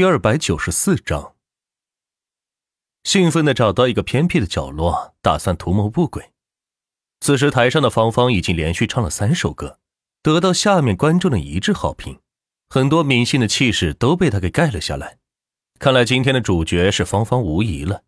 [0.00, 1.34] 第二百九十四章，
[3.04, 6.32] 兴奋的找到一个偏僻的角落，打算图谋不轨。
[7.20, 9.78] 此时台上的芳芳已经连续唱了三首歌，
[10.22, 12.18] 得到下面观众的一致好评，
[12.70, 15.18] 很多明星的气势都被他给盖了下来。
[15.78, 18.04] 看来今天的主角是芳芳无疑了。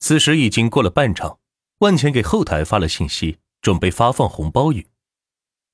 [0.00, 1.38] 此时已经过了半场，
[1.78, 4.88] 万钱给后台发了信息，准备发放红包雨。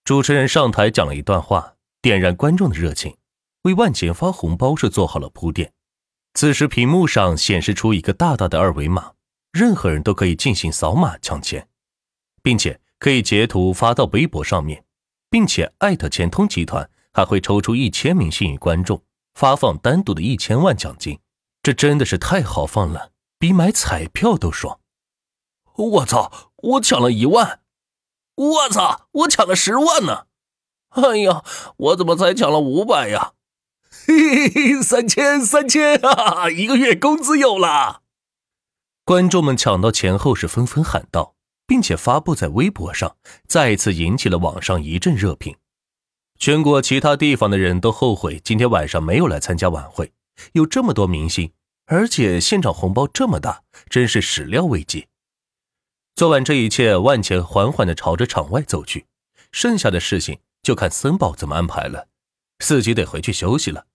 [0.05, 3.17] 主持人上台讲了一段话，点燃观众的热情。
[3.63, 5.73] 为万钱发红包是做好了铺垫。
[6.35, 9.13] 此时屏幕上显示出一个大大的二维码，
[9.53, 11.69] 任何人都可以进行扫码抢钱，
[12.43, 14.85] 并且可以截图发到微博上面，
[15.29, 19.03] 并且艾特钱通集团还会抽出一千名幸运观众，
[19.35, 21.19] 发放单独的一千万奖金。
[21.63, 24.81] 这真的是太豪放了，比买彩票都爽！
[25.77, 27.61] 我操，我抢了一万！
[28.35, 30.27] 我操，我抢了十万呢！
[30.89, 31.45] 哎呀，
[31.77, 33.35] 我怎么才抢了五百呀？
[34.07, 36.49] 嘿嘿嘿，三千三千啊！
[36.49, 38.03] 一个月工资有了。
[39.05, 41.35] 观众们抢到钱后是纷纷喊道，
[41.67, 45.57] 并且发布在微博上，再次引起了网上一阵热评。
[46.39, 50.13] 全国其他地方的人都后悔今天晚上没有来参加晚会，
[50.53, 51.53] 有这么多明星，
[51.87, 55.07] 而且现场红包这么大，真是始料未及。
[56.15, 59.07] 做完这一切，万钱缓缓地朝着场外走去，
[59.53, 62.09] 剩下的事情就看森宝怎么安排了，
[62.63, 63.87] 自己得回去休息了。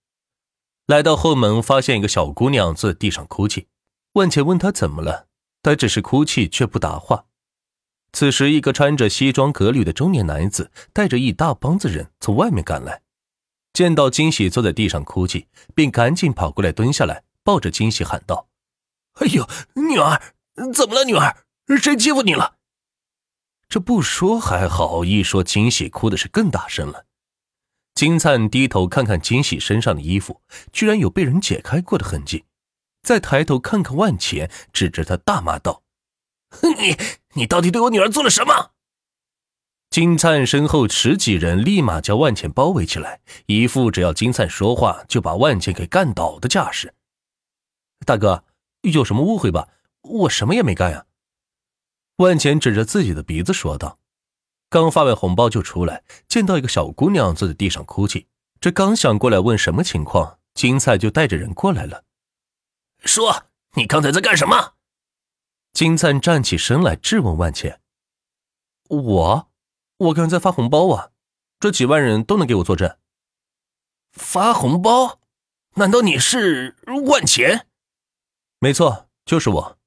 [0.86, 3.68] 来到后门，发现一个小姑娘坐在地上哭泣。
[4.14, 5.28] 万茜问她怎么了，
[5.62, 7.26] 她只是哭泣，却不答话。
[8.14, 13.02] 此时，一个穿着西装革履的中年男子带着一大帮子人从外面赶来，
[13.74, 18.48] 见到金喜坐在地上哭泣，便赶紧跑过来蹲下来，抱着金喜喊道
[19.20, 20.22] ：“哎呦，女儿，
[20.74, 21.04] 怎么了？
[21.04, 21.44] 女儿，
[21.80, 22.56] 谁欺负你了？”
[23.70, 27.06] 这不说还好，一说金喜哭的是更大声了。
[27.98, 32.46] 金灿低头看看金喜身上的衣服，居然有被人解开过的痕迹。
[33.02, 35.82] 再抬头看看万钱，指着他大骂道
[36.78, 36.96] ：“你
[37.34, 38.74] 你到底对我女儿做了什么？”
[39.90, 46.94] 金灿身后十几人立马将万钱包围起来，一副只要金灿说话就把万钱给干倒的架势。
[48.06, 48.44] 大哥，
[48.82, 49.70] 有什么误会吧？
[50.04, 51.08] 我什么也没干呀！
[52.18, 53.98] 万钱指着自己的鼻子说道。
[54.70, 58.28] 刚发完红包就出来，见到一个小姑娘坐在地上哭泣。
[58.60, 62.04] 这刚想过来问什么情况，金灿就带着人过来了。
[63.06, 63.46] 说
[63.76, 64.74] ：“你刚才在干什么？”
[65.72, 67.80] 金灿站起身来质问万茜
[68.90, 69.50] ：“我，
[69.98, 71.12] 我刚才发红包啊，
[71.60, 72.98] 这几万人都能给我作证。”
[74.12, 75.22] 发红包？
[75.76, 77.68] 难道你是万钱？
[78.60, 79.78] 没错，就是我。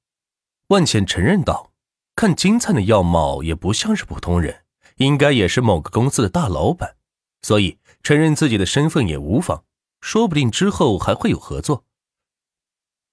[0.69, 1.73] 万茜承认道
[2.15, 4.63] ：“看金灿的样貌，也不像是普通人。”
[5.01, 6.95] 应该也是某个公司的大老板，
[7.41, 9.65] 所以承认自己的身份也无妨，
[9.99, 11.83] 说不定之后还会有合作。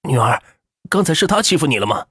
[0.03, 0.43] 女儿，
[0.87, 2.05] 刚才是他欺负你了吗？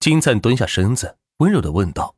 [0.00, 2.16] 金灿蹲下身子，温柔的问道。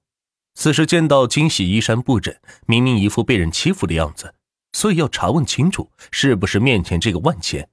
[0.54, 2.34] 此时见到金喜衣衫不整，
[2.66, 4.34] 明明一副被人欺负的样子，
[4.72, 7.68] 所以要查问清楚是不是面前这个万钱。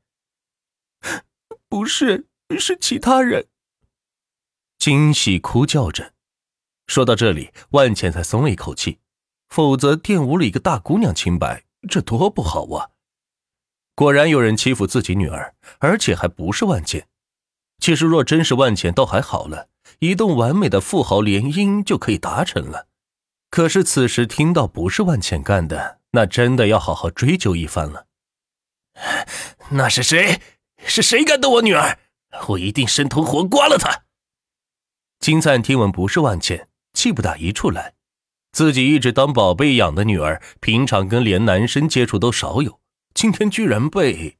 [1.69, 2.28] 不是，
[2.59, 3.47] 是其他人。
[4.78, 6.15] 金喜哭叫着。
[6.88, 9.00] 说到这里，万茜才松了一口气，
[9.50, 12.90] 否则玷污了一个大姑娘清白，这多不好啊！
[13.96, 17.07] 果然有人欺负自己女儿，而且还不是万茜。
[17.79, 19.69] 其实若真是万茜，倒还好了，
[20.00, 22.88] 一栋完美的富豪联姻就可以达成了。
[23.50, 28.07] 可是此时听到不是万茜干的，那真的要好好追究一番了。
[29.72, 30.41] 那是谁？
[30.78, 31.97] 是谁敢动我女儿？
[32.50, 34.03] 我一定生吞活剐了他！
[35.19, 36.67] 金灿听闻不是万茜。
[36.95, 37.94] 气不打一处来，
[38.53, 42.79] 自己一直当宝贝养的女儿，平常跟连男生接触都少有，
[43.13, 44.38] 今天居然被……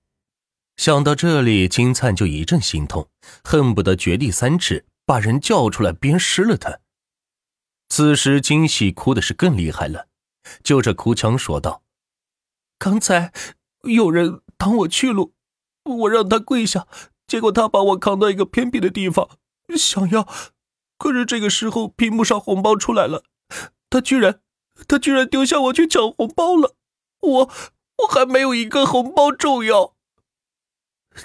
[0.78, 3.10] 想到这里，金灿就一阵心痛，
[3.44, 6.80] 恨不得掘地三尺，把人叫出来鞭尸了他。
[7.90, 10.08] 此时，金喜哭的是更厉害了，
[10.64, 11.84] 就着哭腔说道
[12.80, 13.32] ：“刚才
[13.84, 15.34] 有人挡我去路，
[15.84, 16.88] 我让他跪下，
[17.28, 19.30] 结果他把我扛到一个偏僻的地方，
[19.78, 20.28] 想要……”
[20.98, 23.24] 可是这个时候，屏幕上红包出来了，
[23.90, 24.40] 他居然，
[24.88, 26.76] 他居然丢下我去抢红包了，
[27.22, 27.50] 我，
[27.98, 29.94] 我还没有一个红包重要。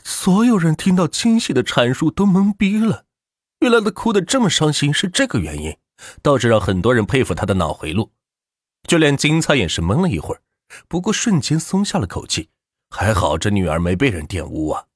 [0.05, 3.05] 所有人听到惊喜的阐述都懵逼了，
[3.61, 5.77] 原来他哭得这么伤心是这个原因，
[6.23, 8.13] 倒是让很多人佩服他的脑回路，
[8.89, 10.43] 就连金灿也是懵了一会儿，
[10.89, 12.51] 不过瞬间松下了口气，
[12.91, 14.87] 还好这女儿没被人玷污啊。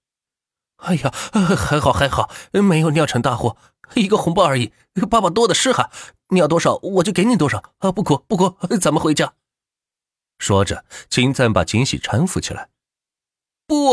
[0.84, 1.10] 哎呀，
[1.56, 3.56] 还好还好，没有酿成大祸。
[3.94, 4.72] 一个红包而已，
[5.10, 5.90] 爸爸多的是哈，
[6.30, 7.92] 你要多少我就给你多少啊！
[7.92, 9.34] 不哭不哭，咱们回家。
[10.38, 12.70] 说着，金赞把金喜搀扶起来。
[13.66, 13.92] 不，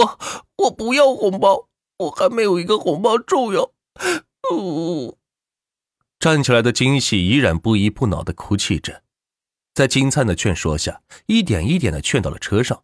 [0.58, 1.68] 我不要红包，
[1.98, 3.72] 我还没有一个红包重要。
[4.52, 5.18] 呜呜，
[6.20, 9.04] 站起来的金喜依然不依不挠的哭泣着，
[9.74, 12.84] 在金灿的劝说下，一点一点的劝到了车上。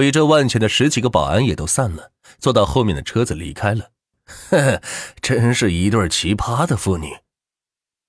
[0.00, 3.90] 围着万钱的十几个保安也都散了，坐到后面的车子离开了。
[4.24, 4.82] 呵呵，
[5.20, 7.18] 真是一对奇葩的父女。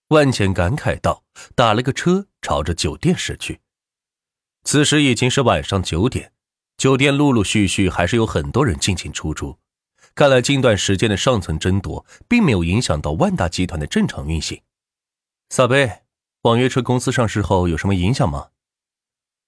[0.07, 3.59] 万钱感慨道，打了个车朝着酒店驶去。
[4.63, 6.31] 此时已经是晚上九点，
[6.77, 9.57] 酒店陆陆续续还是有很多人进进出出。
[10.15, 14.61] 看来近段时间的上层争夺，并没有影响到万达集团的正常运行。
[15.49, 16.03] 撒贝，
[16.44, 18.47] 网约车公司上市后有什么影响吗？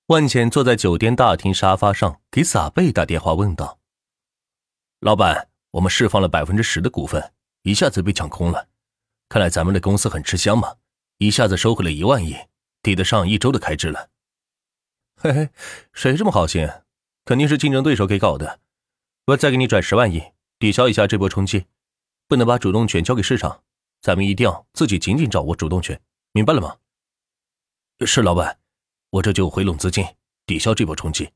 [0.08, 3.80] 万茜坐在酒店大厅沙发上，给撒贝打电话问道
[5.00, 8.68] ：“老板，我们释放了百分之十的股份，一下子被抢空了。
[9.30, 10.76] 看来咱们的公司很吃香嘛，
[11.20, 12.36] 一下子收回了一万亿，
[12.82, 14.10] 抵得上一周的开支了。”
[15.16, 15.50] 嘿嘿，
[15.94, 16.70] 谁这么好心？
[17.24, 18.60] 肯定是竞争对手给搞的。
[19.28, 20.22] 我再给你转十万亿，
[20.60, 21.66] 抵消一下这波冲击。
[22.28, 23.64] 不能把主动权交给市场，
[24.02, 26.02] 咱们一定要自己紧紧掌握主动权，
[26.34, 26.76] 明白了吗？
[28.06, 28.60] 是老板，
[29.14, 30.04] 我这就回笼资金，
[30.48, 31.30] 抵消这波冲击。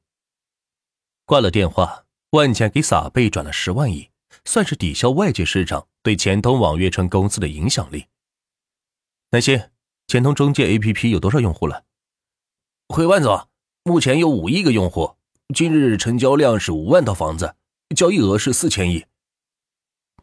[1.25, 4.09] 挂了电话，万茜给撒贝转了十万亿，
[4.45, 8.07] 算是抵消外界市场对钱通网约车公司的影响力。
[9.29, 9.69] 南星，
[10.07, 11.83] 钱通中介 APP 有多少用户了？
[12.87, 13.47] 回万总。
[13.83, 15.15] 目前有五亿个用户，
[15.53, 17.55] 今日成交量是五万套房子，
[17.95, 19.05] 交易额是四千亿。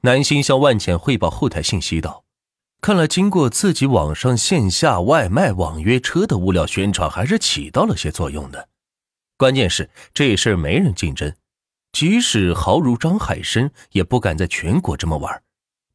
[0.02, 2.24] 南星向万茜汇报后台信息道
[2.84, 8.69] ：“看来经过自己网上线下外卖网约车的物料宣传，还是起到了些作用的。
[9.38, 11.34] 关键是这事没人竞争，
[11.92, 15.42] 即使豪如张海生也不敢在全国这么玩，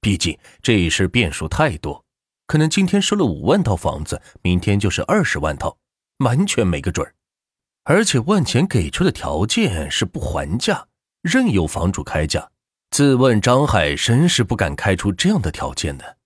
[0.02, 2.04] 毕竟这事变数太多，
[2.48, 5.78] 可能今天收了五万套房子，明天就是二十万套，
[6.26, 7.14] 完全没个准儿。”
[7.86, 10.88] 而且万钱给出的条件是不还价，
[11.22, 12.50] 任由房主开价。
[12.90, 16.18] 自问张海生是不敢开出这样的条件的。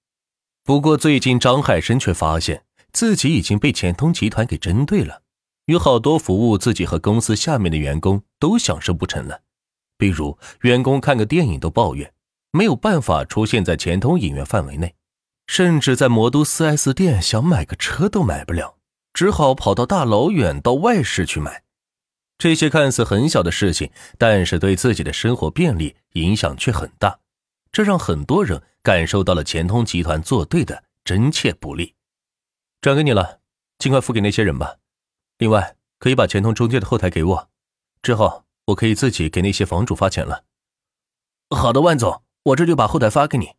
[0.66, 2.64] 不过最近张海生却发现
[2.94, 5.22] 自己已经被钱通集团给针对了，
[5.66, 9.42] 有好多服务自己和公司下面的员工都享受不成了。
[9.98, 12.14] 比如员工看个电影都抱怨
[12.52, 14.96] 没有办法出现在钱通影院范围内，
[15.48, 18.78] 甚至在魔都 4S 店想买个车都买不了。
[19.14, 21.64] 只好跑到大老远到外市去买，
[22.38, 27.20] 这些看似很小的事情，但是对自己的生活便利影响却很大，
[27.74, 31.96] 这让很多人感受到了钱通集团做对的真切不利。
[32.80, 33.42] 转给你了，
[33.80, 34.78] 尽快付给那些人吧。
[35.40, 37.50] 另外，可以把钱通中介的后台给我，
[38.04, 40.46] 之后我可以自己给那些房主发钱了。
[41.50, 43.56] 好的，万总，我这就把后台发给你。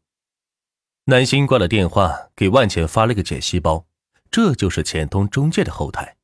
[1.06, 3.86] 南星挂了电话，给万钱发了个解析包。
[4.30, 6.16] 这就是钱通中介的后台。